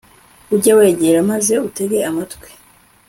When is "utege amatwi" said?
1.67-2.49